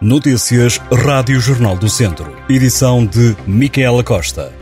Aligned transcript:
Notícias 0.00 0.78
Rádio 0.92 1.38
Jornal 1.38 1.76
do 1.76 1.88
Centro. 1.88 2.36
Edição 2.48 3.06
de 3.06 3.36
Micaela 3.46 4.02
Costa. 4.02 4.52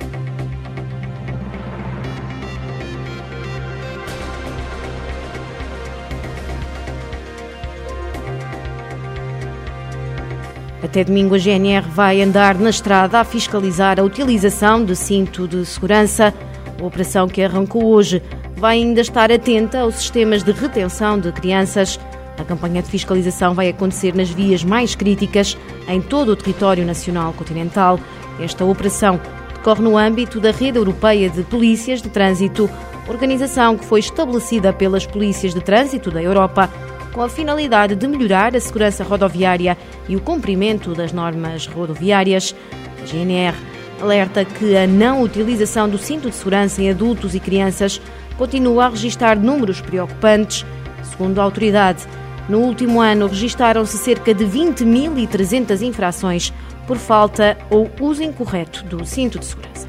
Até 10.83 11.03
domingo, 11.03 11.35
a 11.35 11.39
GNR 11.39 11.89
vai 11.89 12.21
andar 12.21 12.55
na 12.57 12.69
estrada 12.69 13.19
a 13.19 13.25
fiscalizar 13.25 13.99
a 13.99 14.03
utilização 14.03 14.85
de 14.85 14.95
cinto 14.95 15.49
de 15.49 15.65
segurança. 15.65 16.33
A 16.79 16.85
operação 16.85 17.27
que 17.27 17.43
arrancou 17.43 17.87
hoje 17.87 18.23
vai 18.55 18.77
ainda 18.77 19.01
estar 19.01 19.33
atenta 19.33 19.81
aos 19.81 19.95
sistemas 19.95 20.43
de 20.43 20.53
retenção 20.53 21.19
de 21.19 21.33
crianças. 21.33 21.99
A 22.39 22.45
campanha 22.45 22.83
de 22.83 22.89
fiscalização 22.89 23.55
vai 23.55 23.69
acontecer 23.69 24.15
nas 24.15 24.31
vias 24.31 24.65
mais 24.65 24.95
críticas 24.95 25.57
em 25.87 26.01
todo 26.01 26.31
o 26.31 26.37
território 26.37 26.85
nacional 26.85 27.33
continental. 27.33 28.01
Esta 28.41 28.65
operação 28.65 29.21
decorre 29.55 29.83
no 29.83 29.97
âmbito 29.97 30.41
da 30.41 30.51
Rede 30.51 30.79
Europeia 30.79 31.29
de 31.29 31.43
Polícias 31.45 32.03
de 32.03 32.09
Trânsito, 32.09 32.69
organização 33.09 33.77
que 33.77 33.85
foi 33.85 34.01
estabelecida 34.01 34.73
pelas 34.73 35.07
polícias 35.07 35.55
de 35.55 35.61
trânsito 35.61 36.11
da 36.11 36.23
Europa 36.23 36.69
com 37.13 37.23
a 37.23 37.29
finalidade 37.29 37.95
de 37.95 38.09
melhorar 38.09 38.57
a 38.57 38.61
segurança 38.61 39.05
rodoviária 39.05 39.77
e 40.09 40.17
o 40.17 40.21
cumprimento 40.21 40.95
das 40.95 41.13
normas 41.13 41.67
rodoviárias. 41.67 42.55
A 43.03 43.07
GNR 43.07 43.57
alerta 44.01 44.45
que 44.45 44.77
a 44.77 44.87
não 44.87 45.23
utilização 45.23 45.89
do 45.89 45.99
cinto 45.99 46.31
de 46.31 46.35
segurança 46.35 46.83
em 46.83 46.91
adultos 46.91 47.35
e 47.35 47.41
crianças 47.41 48.01
continua 48.37 48.87
a 48.87 48.89
registrar 48.89 49.39
números 49.39 49.81
preocupantes. 49.81 50.65
Segundo 51.05 51.39
a 51.41 51.45
autoridade, 51.45 52.07
no 52.49 52.59
último 52.59 53.01
ano 53.01 53.27
registaram-se 53.27 53.97
cerca 53.99 54.35
de 54.35 54.45
20.300 54.45 55.83
infrações 55.83 56.53
por 56.87 56.97
falta 56.97 57.57
ou 57.71 57.91
uso 58.01 58.23
incorreto 58.23 58.85
do 58.85 59.05
cinto 59.07 59.39
de 59.39 59.47
segurança. 59.47 59.89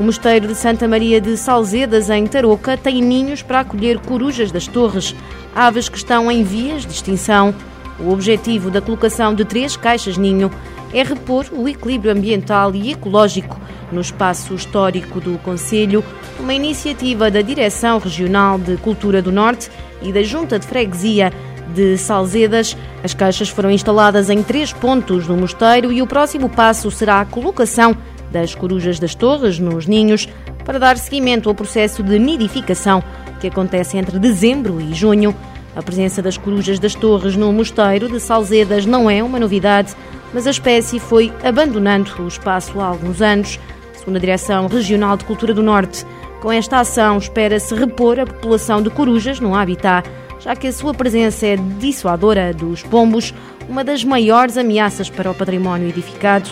O 0.00 0.02
Mosteiro 0.02 0.48
de 0.48 0.54
Santa 0.54 0.88
Maria 0.88 1.20
de 1.20 1.36
Salzedas, 1.36 2.10
em 2.10 2.26
Tarouca, 2.26 2.76
tem 2.76 3.00
ninhos 3.00 3.42
para 3.42 3.60
acolher 3.60 4.00
corujas 4.00 4.50
das 4.50 4.66
torres, 4.66 5.14
aves 5.54 5.88
que 5.88 5.96
estão 5.96 6.30
em 6.30 6.42
vias 6.42 6.84
de 6.84 6.92
extinção. 6.92 7.54
O 8.00 8.10
objetivo 8.10 8.70
da 8.70 8.80
colocação 8.80 9.34
de 9.34 9.44
três 9.44 9.76
caixas-ninho 9.76 10.50
é 10.92 11.02
repor 11.02 11.46
o 11.52 11.68
equilíbrio 11.68 12.10
ambiental 12.10 12.74
e 12.74 12.90
ecológico 12.90 13.60
no 13.92 14.00
espaço 14.00 14.54
histórico 14.54 15.20
do 15.20 15.38
Conselho, 15.38 16.02
uma 16.40 16.54
iniciativa 16.54 17.30
da 17.30 17.42
Direção 17.42 17.98
Regional 17.98 18.58
de 18.58 18.76
Cultura 18.78 19.22
do 19.22 19.30
Norte 19.30 19.70
e 20.00 20.10
da 20.10 20.22
Junta 20.22 20.58
de 20.58 20.66
Freguesia 20.66 21.32
de 21.72 21.96
Salzedas. 21.98 22.76
As 23.02 23.14
caixas 23.14 23.48
foram 23.48 23.70
instaladas 23.70 24.30
em 24.30 24.42
três 24.42 24.72
pontos 24.72 25.26
do 25.26 25.36
mosteiro 25.36 25.92
e 25.92 26.02
o 26.02 26.06
próximo 26.06 26.48
passo 26.48 26.90
será 26.90 27.20
a 27.20 27.24
colocação 27.24 27.96
das 28.30 28.54
corujas 28.54 28.98
das 28.98 29.14
torres 29.14 29.58
nos 29.58 29.86
ninhos 29.86 30.28
para 30.64 30.78
dar 30.78 30.96
seguimento 30.96 31.48
ao 31.48 31.54
processo 31.54 32.02
de 32.02 32.18
nidificação 32.18 33.02
que 33.40 33.48
acontece 33.48 33.98
entre 33.98 34.18
dezembro 34.18 34.80
e 34.80 34.94
junho. 34.94 35.34
A 35.74 35.82
presença 35.82 36.20
das 36.20 36.36
corujas 36.36 36.78
das 36.78 36.94
torres 36.94 37.36
no 37.36 37.52
mosteiro 37.52 38.08
de 38.08 38.20
Salzedas 38.20 38.86
não 38.86 39.10
é 39.10 39.22
uma 39.22 39.38
novidade, 39.38 39.94
mas 40.32 40.46
a 40.46 40.50
espécie 40.50 40.98
foi 40.98 41.32
abandonando 41.42 42.10
o 42.22 42.28
espaço 42.28 42.80
há 42.80 42.86
alguns 42.86 43.20
anos. 43.20 43.58
Segundo 43.94 44.16
a 44.16 44.20
Direção 44.20 44.66
Regional 44.66 45.16
de 45.16 45.24
Cultura 45.24 45.54
do 45.54 45.62
Norte, 45.62 46.04
com 46.40 46.50
esta 46.50 46.80
ação 46.80 47.18
espera-se 47.18 47.74
repor 47.74 48.18
a 48.18 48.26
população 48.26 48.82
de 48.82 48.90
corujas 48.90 49.38
no 49.38 49.54
habitat, 49.54 50.08
já 50.42 50.56
que 50.56 50.66
a 50.66 50.72
sua 50.72 50.92
presença 50.92 51.46
é 51.46 51.56
dissuadora 51.56 52.52
dos 52.52 52.82
pombos, 52.82 53.32
uma 53.68 53.84
das 53.84 54.02
maiores 54.02 54.56
ameaças 54.56 55.08
para 55.08 55.30
o 55.30 55.34
património 55.34 55.88
edificado. 55.88 56.50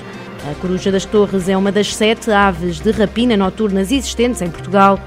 A 0.51 0.55
coruja 0.55 0.93
das 0.93 1.05
torres 1.05 1.49
é 1.49 1.57
uma 1.57 1.73
das 1.73 1.95
sete 1.95 2.31
aves 2.31 2.81
de 2.81 2.91
rapina 2.93 3.37
noturnas 3.37 3.91
existentes 3.91 4.41
em 4.41 4.49
Portugal, 4.49 4.99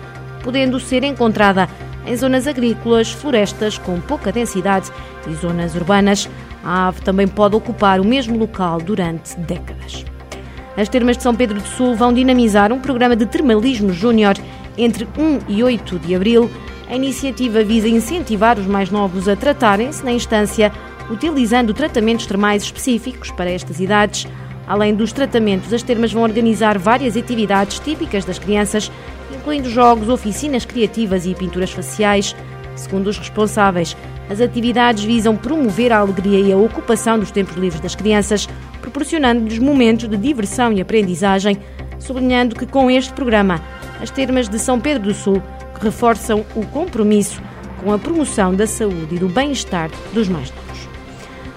podendo 0.43 0.79
ser 0.79 1.03
encontrada 1.03 1.67
em 2.05 2.15
zonas 2.15 2.45
agrícolas, 2.45 3.09
florestas 3.09 3.77
com 3.77 3.99
pouca 4.01 4.31
densidade 4.31 4.91
e 5.27 5.33
zonas 5.33 5.73
urbanas. 5.75 6.29
A 6.63 6.87
ave 6.87 7.01
também 7.01 7.27
pode 7.27 7.55
ocupar 7.55 7.99
o 7.99 8.05
mesmo 8.05 8.37
local 8.37 8.79
durante 8.79 9.37
décadas. 9.39 10.05
As 10.75 10.89
termas 10.89 11.17
de 11.17 11.23
São 11.23 11.35
Pedro 11.35 11.59
do 11.59 11.67
Sul 11.67 11.95
vão 11.95 12.11
dinamizar 12.11 12.71
um 12.73 12.79
programa 12.79 13.15
de 13.15 13.25
termalismo 13.25 13.93
júnior 13.93 14.35
entre 14.77 15.07
1 15.17 15.39
e 15.47 15.63
8 15.63 15.99
de 15.99 16.15
abril. 16.15 16.49
A 16.87 16.95
iniciativa 16.95 17.63
visa 17.63 17.87
incentivar 17.87 18.59
os 18.59 18.67
mais 18.67 18.89
novos 18.89 19.27
a 19.27 19.35
tratarem-se 19.35 20.03
na 20.03 20.11
instância, 20.11 20.71
utilizando 21.09 21.73
tratamentos 21.73 22.25
termais 22.25 22.63
específicos 22.63 23.31
para 23.31 23.49
estas 23.49 23.79
idades. 23.79 24.27
Além 24.67 24.93
dos 24.93 25.11
tratamentos, 25.11 25.73
as 25.73 25.83
termas 25.83 26.13
vão 26.13 26.23
organizar 26.23 26.77
várias 26.77 27.17
atividades 27.17 27.79
típicas 27.79 28.25
das 28.25 28.39
crianças, 28.39 28.91
incluindo 29.33 29.69
jogos, 29.69 30.09
oficinas 30.09 30.65
criativas 30.65 31.25
e 31.25 31.33
pinturas 31.33 31.71
faciais. 31.71 32.35
Segundo 32.75 33.07
os 33.07 33.17
responsáveis, 33.17 33.95
as 34.29 34.39
atividades 34.39 35.03
visam 35.03 35.35
promover 35.35 35.91
a 35.91 35.99
alegria 35.99 36.39
e 36.39 36.51
a 36.51 36.57
ocupação 36.57 37.19
dos 37.19 37.31
tempos 37.31 37.55
livres 37.55 37.81
das 37.81 37.95
crianças, 37.95 38.47
proporcionando-lhes 38.81 39.59
momentos 39.59 40.07
de 40.07 40.17
diversão 40.17 40.71
e 40.71 40.81
aprendizagem, 40.81 41.57
sublinhando 41.99 42.55
que 42.55 42.65
com 42.65 42.89
este 42.89 43.13
programa, 43.13 43.61
as 44.03 44.11
termas 44.11 44.49
de 44.49 44.59
São 44.59 44.81
Pedro 44.81 45.03
do 45.03 45.13
Sul 45.13 45.41
reforçam 45.81 46.45
o 46.55 46.65
compromisso 46.67 47.41
com 47.81 47.93
a 47.93 47.97
promoção 47.97 48.53
da 48.53 48.67
saúde 48.67 49.15
e 49.15 49.17
do 49.17 49.29
bem-estar 49.29 49.89
dos 50.13 50.27
mais 50.27 50.51
novos. 50.51 50.89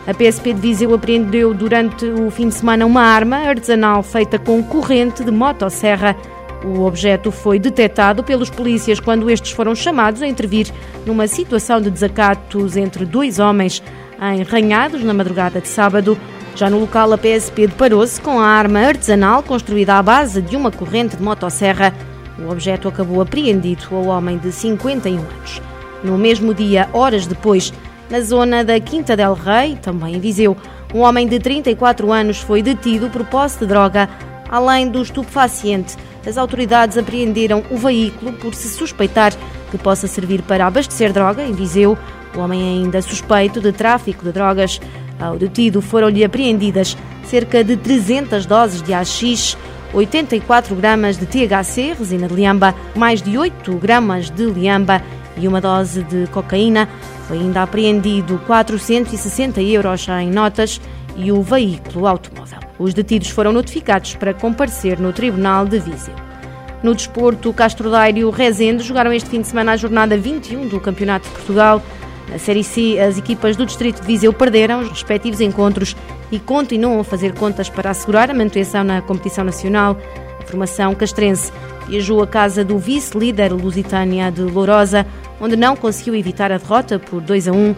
A 0.07 0.15
PSP 0.15 0.53
de 0.53 0.61
Viseu 0.61 0.95
apreendeu 0.95 1.53
durante 1.53 2.07
o 2.07 2.31
fim 2.31 2.49
de 2.49 2.55
semana 2.55 2.87
uma 2.87 3.03
arma 3.03 3.39
artesanal 3.39 4.01
feita 4.05 4.39
com 4.39 4.63
corrente 4.63 5.25
de 5.25 5.33
motosserra. 5.33 6.17
O 6.65 6.83
objeto 6.83 7.33
foi 7.33 7.59
detectado 7.59 8.23
pelos 8.23 8.49
polícias 8.49 9.01
quando 9.01 9.29
estes 9.29 9.51
foram 9.51 9.75
chamados 9.75 10.23
a 10.23 10.29
intervir 10.29 10.73
numa 11.05 11.27
situação 11.27 11.81
de 11.81 11.91
desacatos 11.91 12.77
entre 12.77 13.05
dois 13.05 13.41
homens 13.41 13.83
em 14.21 15.05
na 15.05 15.13
madrugada 15.13 15.61
de 15.61 15.67
sábado. 15.67 16.17
Já 16.55 16.71
no 16.71 16.79
local, 16.79 17.13
a 17.13 17.19
PSP 17.19 17.67
deparou-se 17.67 18.21
com 18.21 18.39
a 18.39 18.47
arma 18.47 18.79
artesanal 18.79 19.43
construída 19.43 19.99
à 19.99 20.03
base 20.03 20.41
de 20.41 20.57
uma 20.57 20.71
corrente 20.71 21.17
de 21.17 21.23
motosserra. 21.23 21.93
O 22.39 22.51
objeto 22.51 22.89
acabou 22.89 23.21
apreendido 23.21 23.85
ao 23.93 24.07
homem 24.07 24.39
de 24.39 24.53
51 24.53 25.19
anos. 25.19 25.63
No 26.05 26.19
mesmo 26.19 26.53
dia, 26.53 26.89
horas 26.93 27.27
depois, 27.27 27.73
na 28.11 28.21
zona 28.21 28.63
da 28.63 28.79
Quinta 28.79 29.17
del 29.17 29.35
Rei, 29.35 29.77
também 29.77 30.15
em 30.15 30.21
Viseu, 30.21 30.57
um 30.95 31.01
homem 31.01 31.27
de 31.27 31.39
34 31.39 32.13
anos 32.13 32.39
foi 32.39 32.63
detido 32.63 33.11
por 33.11 33.25
posse 33.25 33.59
de 33.59 33.67
droga. 33.67 34.09
Além 34.49 34.89
do 34.89 35.03
estupefaciente, 35.03 35.97
as 36.27 36.37
autoridades 36.37 36.97
apreenderam 36.97 37.65
o 37.71 37.77
veículo 37.77 38.33
por 38.35 38.55
se 38.55 38.69
suspeitar 38.69 39.33
que 39.71 39.79
possa 39.79 40.07
servir 40.07 40.43
para 40.43 40.67
abastecer 40.67 41.13
droga 41.13 41.43
em 41.43 41.53
Viseu. 41.53 41.99
O 42.37 42.41
homem 42.41 42.61
é 42.61 42.83
ainda 42.83 43.03
suspeito 43.03 43.61
de 43.61 43.73
tráfico 43.73 44.25
de 44.25 44.33
drogas. 44.33 44.81
Ao 45.19 45.37
detido 45.37 45.81
foram-lhe 45.81 46.25
apreendidas 46.25 46.97
cerca 47.25 47.65
de 47.65 47.77
300 47.77 48.47
doses 48.47 48.83
de 48.83 48.93
AX, 48.93 49.57
84 49.97 50.75
gramas 50.77 51.17
de 51.17 51.25
THC, 51.25 51.95
resina 51.99 52.29
de 52.29 52.35
liamba, 52.35 52.75
mais 52.95 53.23
de 53.23 53.39
8 53.39 53.73
gramas 53.77 54.29
de 54.29 54.45
liamba 54.45 55.03
e 55.39 55.49
uma 55.49 55.59
dose 55.59 56.03
de 56.03 56.27
cocaína. 56.27 56.87
Foi 57.27 57.39
ainda 57.39 57.63
apreendido 57.63 58.39
460 58.47 59.63
euros 59.63 60.07
em 60.09 60.31
notas 60.31 60.83
e 61.17 61.33
o 61.33 61.41
veículo 61.41 62.07
automóvel. 62.07 62.59
Os 62.79 62.93
detidos 62.93 63.31
foram 63.31 63.55
notificados 63.55 64.15
para 64.17 64.35
comparecer 64.35 65.01
no 65.01 65.15
Tribunal 65.15 65.65
de 65.65 65.79
Viseu. 65.79 66.15
No 66.83 66.95
desporto, 66.95 67.51
Castro 67.55 67.91
Daire 67.91 68.21
e 68.21 68.25
o 68.27 68.31
Rezende 68.31 68.83
jogaram 68.83 69.15
este 69.15 69.31
fim 69.31 69.41
de 69.41 69.47
semana 69.47 69.73
a 69.73 69.77
jornada 69.79 70.15
21 70.15 70.69
do 70.69 70.79
Campeonato 70.79 71.27
de 71.27 71.35
Portugal. 71.35 71.83
Na 72.29 72.39
Série 72.39 72.65
C, 72.65 72.99
as 72.99 73.17
equipas 73.17 73.57
do 73.57 73.65
Distrito 73.65 74.01
de 74.01 74.07
Viseu 74.07 74.33
perderam 74.33 74.81
os 74.81 74.89
respectivos 74.89 75.41
encontros 75.41 75.97
e 76.31 76.39
continuam 76.39 76.99
a 77.01 77.05
fazer 77.05 77.33
contas 77.35 77.69
para 77.69 77.91
assegurar 77.91 78.31
a 78.31 78.35
manutenção 78.35 78.83
na 78.83 79.01
competição 79.01 79.45
nacional. 79.45 79.97
A 80.41 80.47
formação 80.47 80.95
castrense 80.95 81.53
viajou 81.89 82.21
à 82.23 82.27
casa 82.27 82.65
do 82.65 82.79
vice-líder 82.79 83.53
Lusitânia 83.53 84.31
de 84.31 84.43
Lourosa, 84.43 85.07
onde 85.41 85.57
não 85.57 85.77
conseguiu 85.77 86.17
evitar 86.17 86.51
a 86.51 86.59
derrota 86.59 86.99
por 86.99 87.21
2 87.21 87.49
a 87.49 87.53
1. 87.53 87.75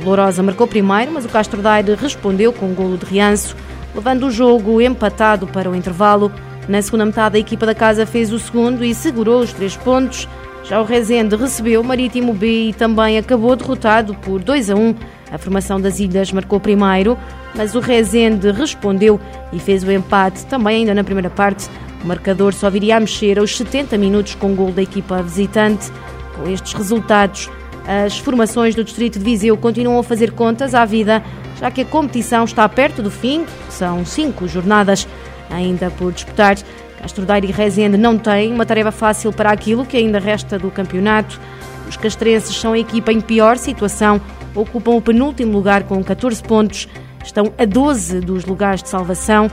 O 0.00 0.04
Lourosa 0.04 0.42
marcou 0.42 0.66
primeiro, 0.66 1.12
mas 1.12 1.24
o 1.24 1.28
Castro 1.28 1.60
Daire 1.60 1.94
respondeu 1.94 2.52
com 2.52 2.66
um 2.66 2.74
golo 2.74 2.96
de 2.96 3.04
rianço, 3.04 3.56
levando 3.94 4.26
o 4.26 4.30
jogo 4.30 4.80
empatado 4.80 5.46
para 5.46 5.68
o 5.68 5.74
intervalo. 5.74 6.30
Na 6.68 6.80
segunda 6.82 7.06
metade, 7.06 7.36
a 7.36 7.40
equipa 7.40 7.66
da 7.66 7.74
casa 7.74 8.06
fez 8.06 8.32
o 8.32 8.38
segundo 8.38 8.84
e 8.84 8.94
segurou 8.94 9.40
os 9.40 9.52
três 9.52 9.76
pontos. 9.76 10.28
Já 10.64 10.80
o 10.80 10.84
Rezende 10.84 11.34
recebeu 11.34 11.80
o 11.80 11.84
Marítimo 11.84 12.34
B 12.34 12.68
e 12.68 12.72
também 12.74 13.16
acabou 13.16 13.56
derrotado 13.56 14.14
por 14.14 14.42
2 14.42 14.70
a 14.70 14.74
1. 14.74 14.94
A 15.30 15.38
formação 15.38 15.80
das 15.80 15.98
ilhas 15.98 16.32
marcou 16.32 16.60
primeiro, 16.60 17.16
mas 17.54 17.74
o 17.74 17.80
Rezende 17.80 18.50
respondeu 18.50 19.20
e 19.52 19.58
fez 19.58 19.82
o 19.82 19.90
empate 19.90 20.44
também 20.46 20.78
ainda 20.78 20.94
na 20.94 21.04
primeira 21.04 21.30
parte. 21.30 21.68
O 22.02 22.06
marcador 22.06 22.52
só 22.52 22.70
viria 22.70 22.96
a 22.96 23.00
mexer 23.00 23.38
aos 23.38 23.56
70 23.56 23.96
minutos 23.98 24.34
com 24.34 24.52
o 24.52 24.54
gol 24.54 24.70
da 24.70 24.82
equipa 24.82 25.22
visitante. 25.22 25.90
Com 26.36 26.48
estes 26.48 26.72
resultados, 26.72 27.50
as 27.86 28.18
formações 28.18 28.74
do 28.74 28.84
Distrito 28.84 29.18
de 29.18 29.24
Viseu 29.24 29.56
continuam 29.56 29.98
a 29.98 30.04
fazer 30.04 30.32
contas 30.32 30.74
à 30.74 30.84
vida, 30.84 31.24
já 31.58 31.70
que 31.70 31.80
a 31.80 31.84
competição 31.84 32.44
está 32.44 32.68
perto 32.68 33.02
do 33.02 33.10
fim, 33.10 33.44
são 33.70 34.04
cinco 34.04 34.46
jornadas 34.46 35.08
ainda 35.50 35.90
por 35.90 36.12
disputar. 36.12 36.56
Castro 37.00 37.24
Daire 37.24 37.48
e 37.48 37.52
Rezende 37.52 37.96
não 37.96 38.18
têm 38.18 38.52
uma 38.52 38.66
tarefa 38.66 38.90
fácil 38.90 39.32
para 39.32 39.50
aquilo 39.50 39.86
que 39.86 39.96
ainda 39.96 40.18
resta 40.18 40.58
do 40.58 40.70
campeonato. 40.70 41.40
Os 41.88 41.96
castrenses 41.96 42.56
são 42.56 42.72
a 42.72 42.78
equipa 42.78 43.12
em 43.12 43.20
pior 43.20 43.56
situação, 43.56 44.20
ocupam 44.54 44.92
o 44.92 45.02
penúltimo 45.02 45.52
lugar 45.52 45.84
com 45.84 46.02
14 46.02 46.42
pontos, 46.42 46.88
estão 47.24 47.52
a 47.56 47.64
12 47.64 48.20
dos 48.20 48.44
lugares 48.44 48.82
de 48.82 48.88
salvação. 48.88 49.50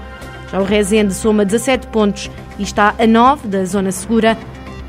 Já 0.51 0.59
o 0.59 0.63
Rezende 0.63 1.13
soma 1.13 1.45
17 1.45 1.87
pontos 1.87 2.29
e 2.57 2.63
está 2.63 2.93
a 2.97 3.07
9 3.07 3.47
da 3.47 3.63
zona 3.63 3.91
segura. 3.91 4.37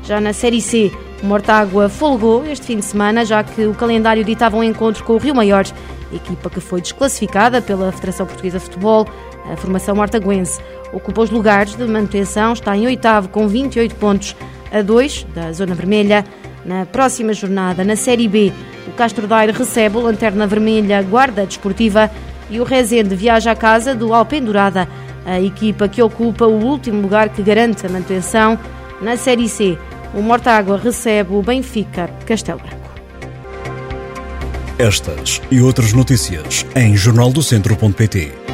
Já 0.03 0.19
na 0.19 0.33
Série 0.33 0.61
C, 0.61 0.91
Mortágua 1.23 1.89
folgou 1.89 2.45
este 2.45 2.67
fim 2.67 2.77
de 2.77 2.85
semana, 2.85 3.25
já 3.25 3.43
que 3.43 3.65
o 3.65 3.73
calendário 3.73 4.23
ditava 4.23 4.57
um 4.57 4.63
encontro 4.63 5.03
com 5.03 5.13
o 5.13 5.17
Rio 5.17 5.35
Maior, 5.35 5.65
equipa 6.13 6.49
que 6.49 6.59
foi 6.59 6.81
desclassificada 6.81 7.61
pela 7.61 7.91
Federação 7.91 8.25
Portuguesa 8.25 8.59
de 8.59 8.65
Futebol, 8.65 9.07
a 9.51 9.57
formação 9.57 9.95
mortaguense 9.95 10.61
ocupa 10.93 11.21
os 11.21 11.29
lugares 11.29 11.75
de 11.75 11.85
manutenção, 11.85 12.53
está 12.53 12.75
em 12.75 12.85
oitavo 12.85 13.29
com 13.29 13.47
28 13.47 13.95
pontos 13.95 14.35
a 14.71 14.81
2 14.81 15.27
da 15.33 15.51
zona 15.51 15.75
vermelha. 15.75 16.25
Na 16.65 16.85
próxima 16.85 17.33
jornada, 17.33 17.83
na 17.83 17.95
Série 17.95 18.27
B, 18.27 18.51
o 18.87 18.91
Castro 18.91 19.27
Daire 19.27 19.53
recebe 19.53 19.97
o 19.97 20.01
Lanterna 20.01 20.45
Vermelha 20.47 21.01
Guarda 21.01 21.45
Desportiva 21.45 22.11
e 22.49 22.59
o 22.59 22.63
Rezende 22.63 23.15
viaja 23.15 23.51
à 23.51 23.55
casa 23.55 23.95
do 23.95 24.13
Alpendurada, 24.13 24.87
a 25.25 25.39
equipa 25.41 25.87
que 25.87 26.01
ocupa 26.01 26.45
o 26.45 26.63
último 26.63 27.01
lugar 27.01 27.29
que 27.29 27.43
garante 27.43 27.85
a 27.85 27.89
manutenção. 27.89 28.57
Na 29.01 29.15
Série 29.15 29.47
C, 29.47 29.77
o 30.13 30.21
Mortágua 30.21 30.77
recebe 30.77 31.33
o 31.33 31.41
Benfica 31.41 32.09
Castelo 32.25 32.59
Branco. 32.59 32.87
Estas 34.79 35.41
e 35.49 35.59
outras 35.61 35.91
notícias 35.91 36.65
em 36.75 36.95
jornaldocentro.pt 36.95 38.46